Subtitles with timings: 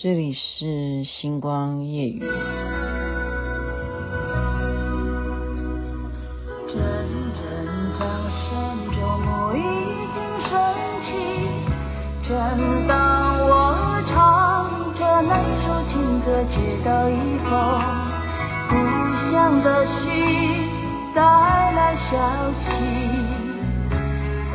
[0.00, 2.20] 这里是星光夜雨。
[6.68, 6.78] 阵
[7.34, 7.42] 阵
[7.98, 8.46] 掌声
[8.94, 9.26] 中，幕
[9.56, 9.58] 已
[10.14, 10.16] 经
[10.48, 10.54] 升
[11.02, 11.10] 起。
[12.28, 12.30] 正
[12.86, 12.94] 当
[13.42, 13.50] 我
[14.06, 14.14] 唱
[14.94, 16.54] 着那首情歌，接
[16.84, 17.18] 到一
[17.50, 17.50] 封
[18.70, 18.72] 故
[19.32, 20.06] 乡的信，
[21.12, 21.20] 带
[21.72, 22.14] 来消
[22.60, 22.70] 息。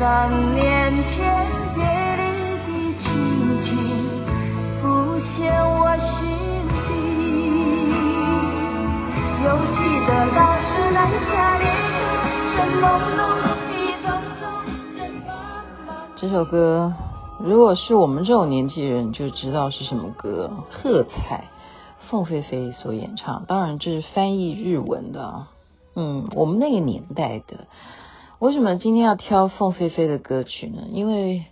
[0.54, 1.84] 年前别
[2.16, 2.22] 离
[2.64, 2.66] 的
[3.02, 3.06] 情
[3.62, 4.13] 景。
[16.34, 16.92] 这首歌，
[17.38, 20.50] 如果是我们这种年纪人就知道是什么歌，
[20.82, 21.44] 《喝彩》，
[22.10, 23.44] 凤飞飞所演唱。
[23.46, 25.46] 当然这是翻译日文的，
[25.94, 27.68] 嗯，我们那个年代的。
[28.40, 30.88] 为什么今天要挑凤飞飞的歌曲呢？
[30.90, 31.44] 因为，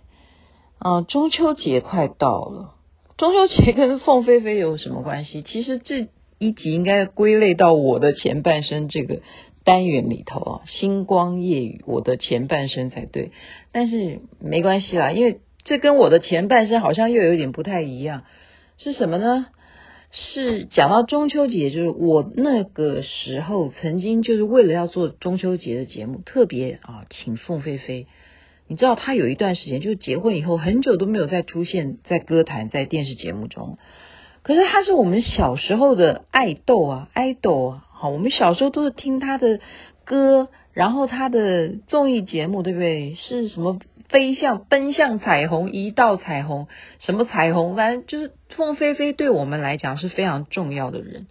[0.79, 2.73] 嗯、中秋节快到了。
[3.15, 5.43] 中秋节跟凤飞飞有什么关系？
[5.43, 6.09] 其实这
[6.39, 9.21] 一集应该归类到我的前半生这个
[9.63, 13.31] 单元里头啊，星光夜雨我的前半生才对。
[13.71, 18.23] 但是没关系啦，因为这跟我的前半生好像又有点不太一样。
[18.77, 19.47] 是什么呢？
[20.11, 28.05] 是讲到中秋节，就是我那个时候曾经就是为了要做中秋节的节目，特别啊请凤飞飞。
[28.67, 33.77] 你知道他有一段时间，就是结婚以后很久都没有再出现在歌坛、在电视节目中。
[34.43, 39.59] 可是他是我们小时候的爱豆啊，爱豆啊，我们小时候都是听他的
[40.05, 43.15] 歌，然后他的综艺节目，对不对？
[43.15, 46.67] 是什么飞向、奔向彩虹、一道彩虹，
[46.99, 47.75] 什么彩虹？
[47.75, 51.27] 反正就是凤飞飞对我们来讲是非常重要的人。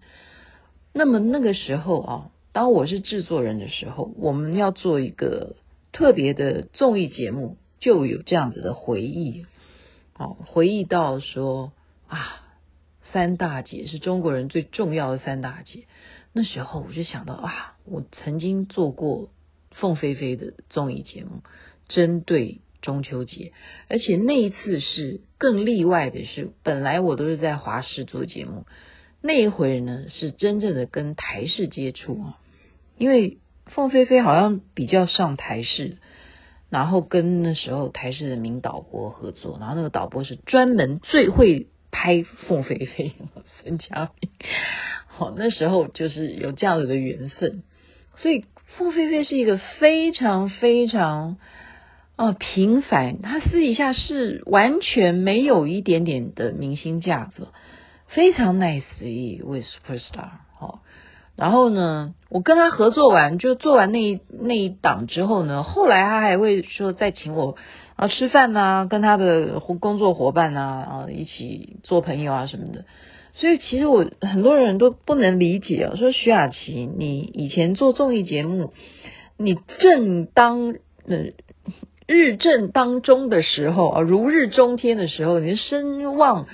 [0.92, 5.56] 那么那个时候啊，当我是制作人的时候，我们要做一个。
[5.94, 9.44] 特别的综艺节目就有这样子的回忆，
[10.16, 11.74] 哦，回忆到说
[12.08, 12.40] 啊，
[13.12, 15.80] 三大姐是中国人最重要的三大姐。
[16.32, 19.30] 那时候我就想到啊，我曾经做过
[19.70, 21.42] 凤飞飞的综艺节目，
[21.88, 23.52] 针对中秋节，
[23.88, 28.66] 而且那一次是更例外的是，本来我都是在华视做节目，
[29.20, 32.38] 那一回呢是真正的跟台视接触啊，
[32.98, 33.38] 因为。
[33.66, 35.96] 凤飞飞好像比较上台视，
[36.68, 43.14] 然后跟那时候台视的名导播合作，然后那个导播是专门最会拍凤飞飞，
[43.62, 44.30] 孙佳明。
[45.30, 47.62] 那时候就是有这样子的缘分，
[48.16, 48.44] 所以
[48.76, 51.36] 凤飞飞是一个非常非常
[52.16, 57.48] 啊、平凡，他私底下是完全没有一点点的明星架子，
[58.08, 60.28] 非常 nice 一位 superstar。
[60.58, 60.80] 好。
[61.34, 67.56] 然后呢，我跟他合作完，就做完那一那一档之后呢，后来他还会说再请我
[67.96, 72.84] 啊吃饭呐、跟他的工作伙伴呐啊一起做朋友啊什么的。
[73.34, 78.72] 所以其实我很多人都不能理解啊，说徐雅琪，你以前做综艺节目，
[79.36, 80.74] 你正当
[81.06, 81.32] 呃
[82.06, 86.46] 日正当中的时候啊，如日中天的时候，你的声望。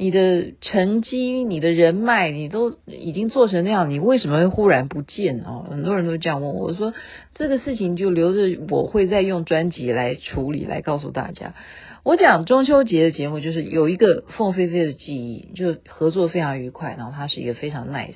[0.00, 5.66] 你的成绩、你的人脉，你都已经做成那样，你为什么会忽然不见啊？
[5.68, 6.94] 很多人都这样问我，我说
[7.34, 11.54] 这个事情就留着，我会再用专辑来处理，来告诉大家。
[12.02, 18.14] 我讲中秋节的节目，就是有一个凤飞飞的记忆，就合作非常愉快，然后他是一个非常 nice。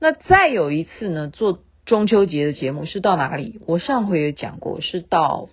[0.00, 3.60] 那再有一次呢，做中秋节的节目是到哪里？
[3.68, 5.48] 我上回也讲过，是到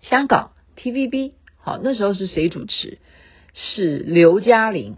[0.00, 1.32] 香港 TVB。
[1.58, 2.96] 好，那时候是谁主持？
[3.54, 4.96] 是刘嘉玲，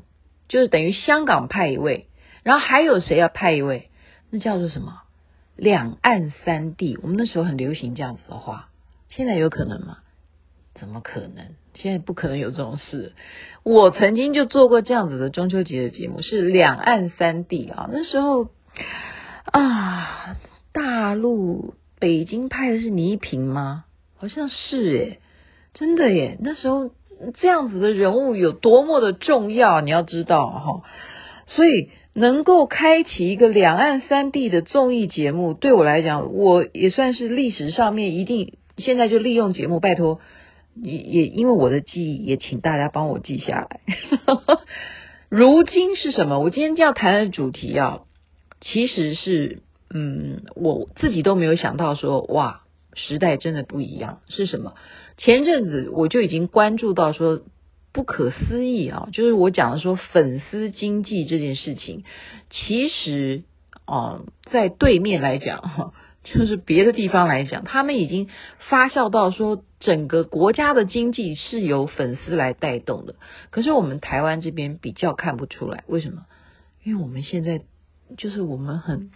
[0.49, 2.09] 就是等于香港派一位，
[2.43, 3.91] 然后还有谁要派一位？
[4.31, 5.03] 那叫做什么？
[5.57, 6.99] 两岸三地。
[7.03, 8.71] 我们那时候很流行这样子的话，
[9.11, 9.99] 现在有可能吗？
[10.75, 11.55] 怎么可能？
[11.75, 13.13] 现在不可能有这种事。
[13.63, 17.91] 我曾经就做过这样子的中秋节的节目，是两岸三地啊。
[17.93, 18.49] 那时候
[19.53, 20.37] 啊，
[20.73, 23.85] 大陆北京派的是倪萍吗？
[24.17, 25.21] 好像是诶，
[25.75, 26.39] 真的耶。
[26.41, 26.91] 那时候。
[27.37, 30.83] 这样子的人物有多么的重要，你要知道哈。
[31.47, 40.21] 所以能够开启一个两岸三地的综艺节目，对我来讲，我也算是历史上面一定现在就利用节目，拜托
[40.75, 43.81] 也也因为我的记忆，也请大家帮我记下来。
[45.29, 46.41] 如今是什么？
[46.41, 48.01] 我今天要谈的主题啊，
[48.61, 49.61] 其实是
[49.95, 52.66] 嗯，我自己都没有想到说哇。
[52.97, 54.75] 时代真的不一样，是什么？
[55.17, 57.43] 前阵子我就已经关注到说
[57.93, 62.05] 不可思议啊，就是我讲的说粉丝经济这件事情，
[62.51, 63.45] 其实
[63.85, 65.93] 啊，在对面来讲哈，
[66.25, 68.29] 就是别的地方来讲，他们已经
[68.69, 73.15] 发酵到说整个国家的经济是由粉丝来带动的。
[73.51, 76.27] 可是我们台湾这边比较看不出来，为什么？
[76.83, 77.63] 因为我们现在
[78.17, 79.11] 就是我们很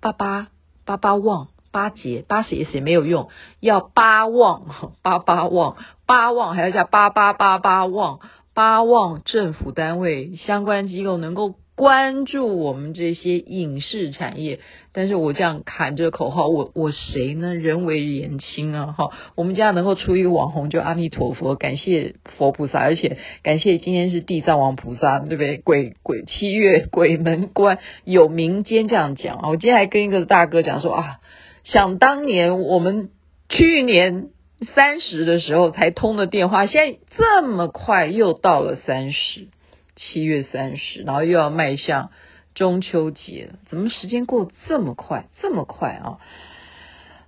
[0.00, 0.48] 巴巴
[0.84, 3.28] 巴巴旺八节八十也是没有用，
[3.58, 4.62] 要八旺
[5.02, 5.76] 八八旺
[6.06, 8.20] 八旺还要加八八八八旺
[8.54, 11.56] 八旺政府单位相关机构能够。
[11.76, 14.60] 关注我们这些影视产业，
[14.92, 17.56] 但是我这样喊这个口号，我我谁呢？
[17.56, 18.94] 人微言轻啊！
[18.96, 25.56] 哈，我们家能够出一个网红，就阿弥陀佛，感谢佛菩萨，而且感谢今天是地藏王菩萨，对不对？
[25.56, 29.48] 鬼鬼七月鬼门关有民间这样讲啊！
[29.48, 31.18] 我今天还跟一个大哥讲说啊，
[31.64, 33.10] 想当年我们
[33.48, 34.28] 去年
[34.74, 39.48] 三十的时候才通的电话，现在这么快又到了三十。
[39.96, 42.10] 七月三十，然后又要迈向
[42.56, 46.18] 中秋节了，怎么时间过这么快，这么快啊？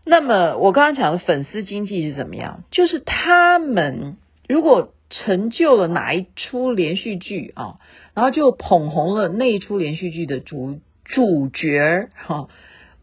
[0.05, 2.65] 那么我刚刚讲的粉丝经济是怎么样？
[2.73, 4.17] 就是他们
[4.49, 7.79] 如果成就了哪一出连续剧啊，
[8.15, 12.49] 然后就捧红了那一出连续剧的主主角哈，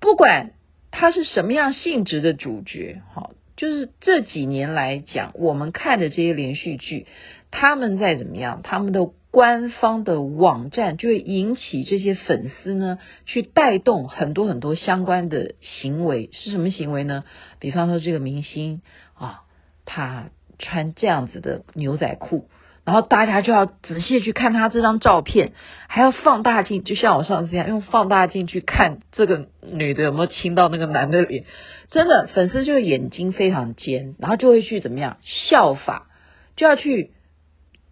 [0.01, 0.51] 不管
[0.95, 7.07] 他是什么样性质的主角，哈，就是这几年来讲，我们看的这些连续剧，
[7.49, 9.11] 他们在怎么样，他们的。
[9.33, 17.23] 官方的网站就会引起这些粉丝呢，去带动很多很多相关的行为，是什么行为呢？
[17.57, 18.83] 比方说这个明星
[19.15, 19.41] 啊，
[19.85, 20.29] 他
[20.59, 22.47] 穿这样子的牛仔裤，
[22.85, 25.53] 然后大家就要仔细去看他这张照片，
[25.87, 31.45] 还要放大镜，就像我上次一样用放大镜去看这个女的有没有亲到那个男的脸，
[31.91, 36.07] 真的粉丝就眼睛非常尖，然后就会去怎么样效法，
[36.55, 37.11] 就要去。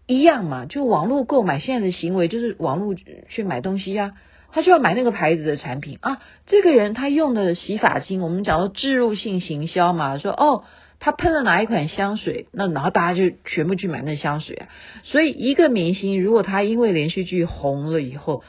[0.07, 2.95] 一样嘛，就网络购买现在的行为就是网络
[3.29, 6.17] 去买东西呀、啊，他就要买那个牌子的产品啊。
[6.47, 10.65] 这个人他用的洗发精，我们讲说置入性行销嘛，说哦，
[11.01, 14.69] 他喷了哪一款香水，那然后大家就全部去买那香水啊。
[15.03, 18.43] 所以一个明星如果他因为连续剧红了以后，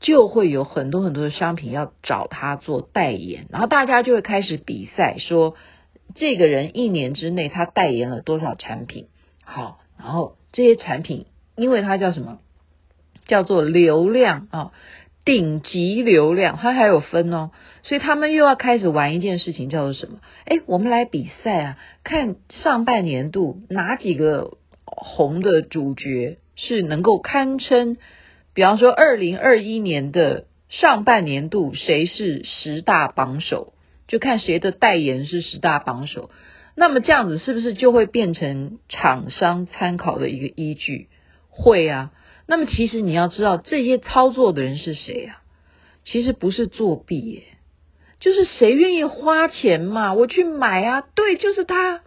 [0.00, 5.54] 就会有很多很多的商品要找他做代言，然后大家就会开始比赛，说
[6.14, 9.06] 这个人一年之内他代言了多少产品，
[9.42, 10.36] 好，然后。
[10.56, 11.26] 这些产品，
[11.56, 12.38] 因为它叫什么？
[13.26, 14.70] 叫做流量啊，
[15.24, 17.50] 顶级流量，它还有分哦。
[17.82, 20.20] 所以他们又要开始玩一件事情，叫做什么？
[20.44, 27.96] 哎，我们来比赛啊，看上半年度哪几个红的主角是能够堪称，
[28.54, 33.72] 比方说二零二一年的上半年度谁是十大榜首，
[34.08, 36.30] 就看谁的代言是十大榜首。
[36.76, 41.08] 那么这样子是不是就会变成厂商参考的一个依据？
[41.48, 42.10] 会啊。
[42.46, 45.40] 那么其实你要知道这些操作的人是谁啊？
[46.04, 47.42] 其实不是作弊耶，
[48.20, 51.04] 就是谁愿意花钱嘛，我去买啊。
[51.14, 52.02] 对，就是他。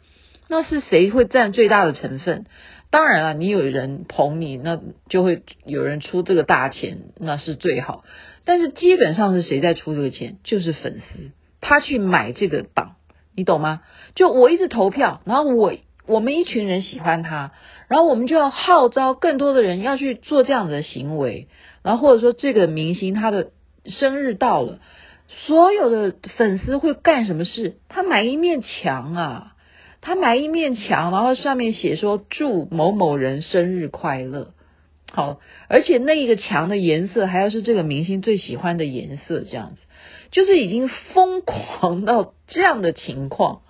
[0.48, 2.46] 那是谁会占最大的成分？
[2.90, 4.80] 当然了，你有人捧你，那
[5.10, 8.06] 就会有人出这个大钱，那是最好。
[8.46, 10.38] 但是基本上是谁在出这个钱？
[10.44, 12.96] 就是粉丝，他去买这个榜。
[13.36, 13.82] 你懂吗？
[14.16, 15.74] 就我一直投票，然后我
[16.06, 17.52] 我们一群人喜欢他，
[17.88, 21.48] 然后我们就要号召更多的人要去做这样子的行为，
[21.84, 23.52] 然后或者说这个明星他的
[23.86, 24.80] 生日到了，
[25.28, 27.78] 所有的粉丝会干什么事？
[27.88, 29.56] 他买一面墙啊，
[30.02, 34.54] 他买一面墙，然后上面写说祝某某人生日快乐。
[35.10, 35.40] 好，
[35.70, 39.78] 而且那一个墙的颜色还要是这个明星最喜欢的颜色，这样子。
[40.30, 43.62] 就是已经疯狂到这样的情况，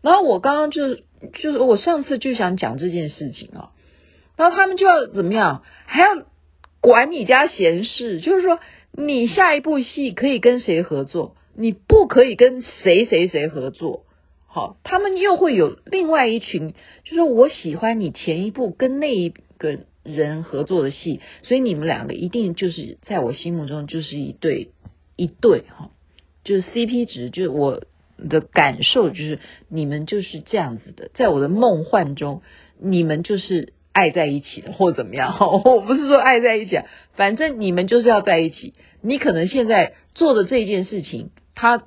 [0.00, 0.96] 然后我刚刚就
[1.34, 3.70] 就是我上次就想讲这件事情啊，
[4.36, 6.08] 然后他们就要怎么样，还要
[6.80, 8.58] 管你家闲事，就是说
[8.92, 14.04] 你下一部戏可以跟谁合作，你不可以跟谁谁谁合作，
[14.46, 16.74] 好，他们又会有另外一群，
[17.04, 24.70] 就是我喜欢你前一部跟那一个人合作的戏，所以你们两个一定就是在我心目中就是一对。
[25.14, 25.90] 一对哈，
[26.42, 27.82] 就是 CP 值，就是我
[28.28, 29.38] 的感受，就是
[29.68, 32.42] 你们就是这样子的，在我的梦幻中，
[32.80, 35.36] 你们就是爱在一起的，或怎么样？
[35.64, 38.74] 我不是说爱在一起啊，反正你们就是要在一起。
[39.00, 41.84] 你可能现在做的这件事情，他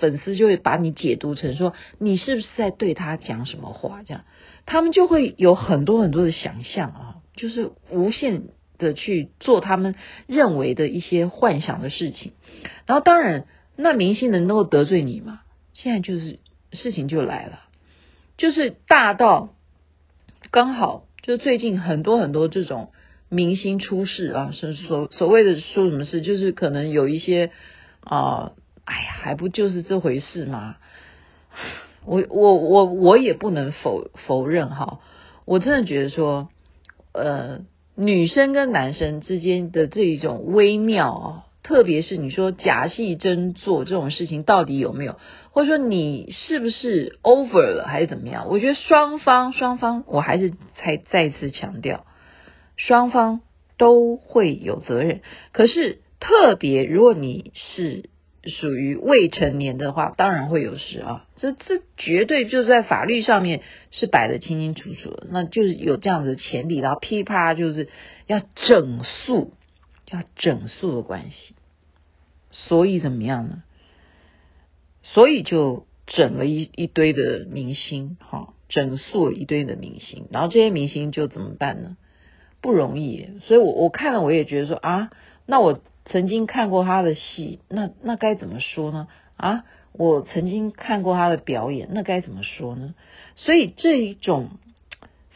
[0.00, 4.02] 粉丝就会把你解读成说，你是不是在对他讲什么话？
[4.04, 4.24] 这样，
[4.66, 8.42] 他们就会有很多很多的想象啊，就是无限。
[8.78, 9.96] 的去做他们
[10.28, 12.30] 认为的一些幻想的事情，
[12.86, 13.44] 然后当然，
[13.76, 15.40] 那明星能够得罪你吗？
[15.80, 16.40] 现在就是
[16.72, 17.60] 事情就来了，
[18.36, 19.50] 就是大到
[20.50, 22.90] 刚好就最近很多很多这种
[23.28, 27.52] 明星出事啊，是所所谓的说什么事，就是可能有一些
[28.00, 28.54] 啊
[28.84, 30.76] 哎呀，还不就是这回事吗？
[32.04, 34.98] 我我我我也不能否否认哈，
[35.44, 36.48] 我真的觉得说，
[37.12, 37.60] 呃，
[37.94, 45.18] 女生跟男生之间的这一种微妙啊，特别是你说假戏真做这种事情到底有没有，
[45.50, 48.48] 或者说你是不是 over 了还是怎么样？
[48.48, 50.50] 我觉得双方双方，我还是
[50.82, 52.06] 再再次强调，
[52.78, 53.42] 双方
[53.76, 55.20] 都会有责任。
[55.52, 58.08] 可是特别如果你是。
[58.44, 63.60] 属于未成年的话，当然会有事啊，这这绝对就在法律上面
[63.90, 67.88] 是摆得清清楚楚的，那就是有这样子的前例，然后噼啪就是
[68.26, 69.52] 要整肃，
[70.10, 71.56] 要整肃的关系，
[72.50, 73.62] 所以怎么样呢？
[75.02, 81.96] 所以就整了一一堆的明星，哈，整肃了一堆的明星，然后这些明星就怎么办呢？
[82.60, 85.10] 不容易，所以我我看了我也觉得说啊，
[85.46, 85.80] 那我。
[86.10, 89.08] 曾经看过他的戏，那那该怎么说呢？
[89.36, 92.94] 啊，我曾经看过他的表演，那该怎么说呢？
[93.36, 94.52] 所以这一种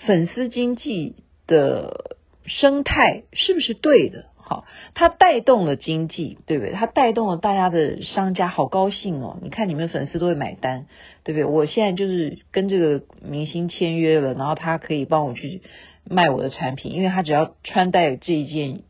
[0.07, 1.15] 粉丝经济
[1.47, 2.17] 的
[2.47, 4.25] 生态是不是对的？
[4.45, 6.73] 好，它带动了经济，对不对？
[6.73, 9.39] 它带动了大家的商家，好高兴哦！
[9.41, 10.87] 你看你们粉丝都会买单，
[11.25, 11.45] 对不对？
[11.45, 15.63] 我现在就是跟这个明星签约了，然后他可以帮我去
[16.05, 18.83] 卖我的产品，因为他只要穿戴这一件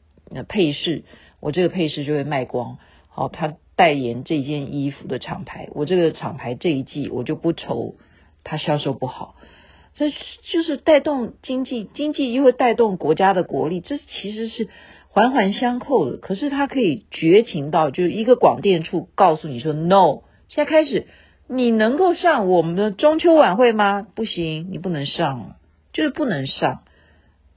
[0.49, 1.04] 配饰。
[1.40, 2.78] 我这个配饰就会卖光，
[3.09, 7.97] 好，他代言这件衣服的厂牌，我这个厂牌这一季我就不愁
[8.44, 9.35] 它销售不好，
[9.97, 14.68] 这就是带动经济，经济又会带动国家的国力，这其实是
[15.12, 16.16] 环环相扣的。
[16.16, 21.07] 可是他可以绝情到，就是一个广电处告诉你说 “no”，现在开始
[21.49, 24.07] 你能够上我们的中秋晚会吗？
[24.14, 25.54] 不行，你不能上，
[25.92, 26.81] 就是不能上。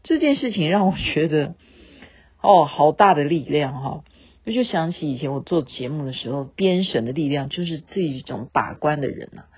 [0.03, 1.55] 这件事情让我觉得。
[2.41, 4.03] 哦，好大的力量哈！
[4.45, 9.49] 我就想起以前我做节目的时候，编审的力量就是这一种把关的人呐、啊。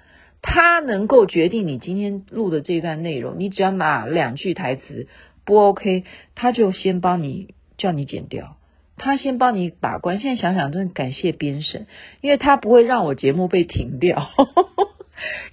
[0.41, 5.09] 他能够决定你今天录的这段内容，你只要哪两句台词
[5.43, 8.57] 不 OK，他就先帮你叫你剪掉，
[8.97, 10.19] 他先帮你把关。
[10.19, 11.87] 现在想想，真的感谢编审，
[12.21, 14.17] 因为他不会让我节目被停掉。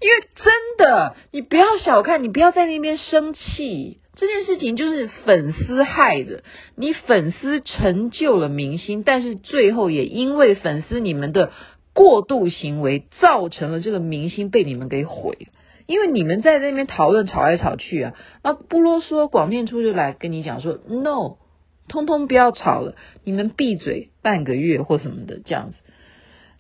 [0.01, 3.99] 因为真的，你不要小看，你不要在那边生气。
[4.17, 6.45] 这件事情就是粉丝害的，
[6.77, 11.51] 你粉丝成就了明星，但是最后也因为粉丝你们的
[11.95, 15.49] 过度行为，造成了这个明星被你们给毁。
[15.87, 21.39] 因为你们在那边讨论吵来吵去啊，那不啰嗦，广电处就来跟你讲说，no，
[21.89, 25.77] 通通不要吵了，你们闭嘴半个月或什么的这样子。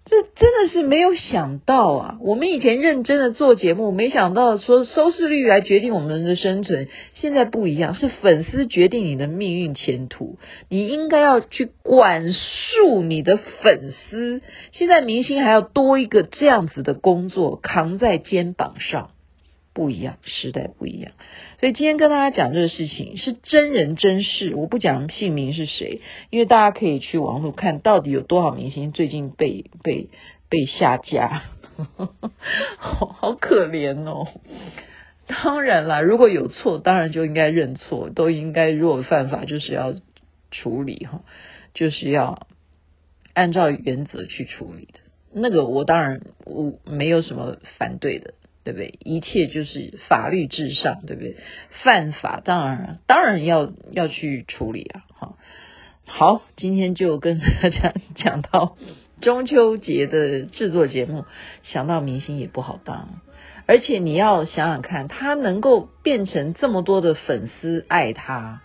[0.06, 2.18] 这真的是没有想到啊！
[2.20, 6.88] 我们以前认真的做节目，没想到说收视率来决定我们的生存。
[7.14, 10.36] 现在不一样，是粉丝决定你的命运前途。
[10.68, 14.42] 你应该要去管束你的粉丝。
[14.72, 19.13] 现在明星还要多一个这样子的工作扛在肩膀上。
[19.74, 21.12] 不一样，时代不一样，
[21.58, 26.00] 所以今天跟大家讲这个事情是真人真事，我不讲姓名是谁，
[26.30, 30.08] 因为大家可以去网络看到底有多少明星最近被被
[30.48, 31.42] 被下架，
[32.78, 34.28] 好 好可怜哦。
[35.26, 39.94] 当然啦，如果有错，当然就应该认错，都应该如果犯法就是要
[40.52, 41.22] 处理哈，
[41.74, 42.46] 就是要
[43.32, 45.00] 按照原则去处理的。
[45.32, 48.34] 那个我当然我没有什么反对的。
[48.64, 48.99] 对不对？
[49.04, 51.37] 一切就是法律至上，对不对？
[51.83, 55.04] 犯法当然当然要要去处理啊！
[55.18, 55.35] 哈，
[56.06, 58.76] 好，今天就跟大家讲到
[59.21, 61.25] 中秋节的制作节目，
[61.62, 63.21] 想到明星也不好当，
[63.66, 68.62] 而且你要想想看，他能够变成这么多的粉丝爱他，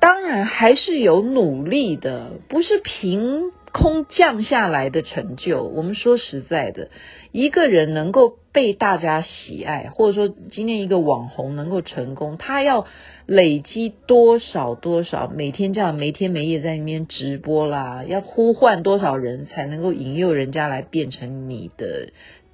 [0.00, 5.64] 当然还是有努力的，不是凭空降下来的成就。
[5.64, 6.88] 我们说实在的。
[7.32, 12.86] 一个人能够被大家喜爱，或者说今天一个网红能够成功，他要
[13.24, 22.08] 累积多少多少，每天这样没天没夜在那边直播啦，要呼唤多少人才能够引诱人家来变成你的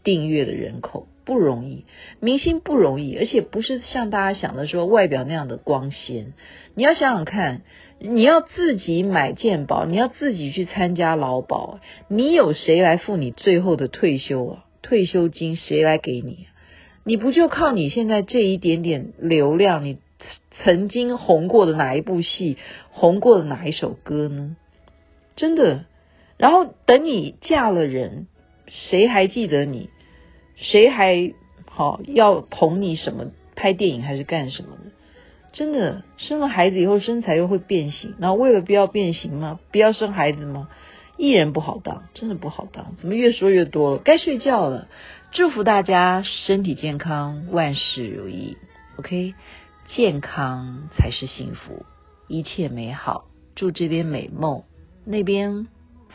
[0.05, 1.85] 订阅的人口，不容易。
[2.21, 6.33] 明星不容易，而且不是像大家想的说外表那样的光鲜。
[6.75, 7.61] 你要想想看，
[7.99, 14.65] 你要自己买健保，你要自己去参加劳保，你有谁来付你最后的退休啊？
[14.81, 16.47] 退休金谁来给你？
[17.05, 19.99] 你不就靠你现在这一点点流量，你
[20.63, 22.57] 曾经红过的哪一部戏，
[22.91, 24.57] 红过的哪一首歌呢？
[25.35, 25.87] 真的。
[26.39, 28.27] 然后等你嫁了人，
[28.67, 29.91] 谁还记得你？
[30.57, 31.33] 谁还
[31.69, 33.27] 好要捧你什么？
[33.55, 34.91] 拍电影还是干什么的？
[35.53, 39.59] 真的，生了孩子以后身材又会变形，然后为了不要变形吗？
[39.73, 40.69] 不要生孩子吗？
[41.17, 42.95] 艺人不好当，真的不好当。
[42.99, 43.99] 怎么越说越多了？
[44.05, 44.89] 该睡觉了。
[45.33, 48.59] 祝福大家身体健康，万事如意。
[48.99, 49.33] OK，
[49.87, 51.87] 健康才是幸福，
[52.29, 53.25] 一切美好。
[53.55, 54.65] 祝这边美梦，
[55.07, 55.69] 那边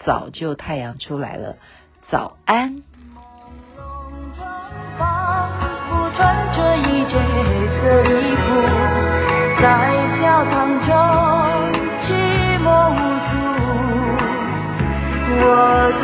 [0.05, 1.57] 早就太阳出来了。
[2.11, 2.83] 早安。
[7.13, 8.43] 黑色衣服
[9.61, 9.63] 在
[10.21, 10.89] 教堂中
[12.03, 12.07] 寂
[12.63, 12.95] 寞无
[13.27, 13.31] 助。
[15.43, 15.43] 我
[15.99, 16.03] 哭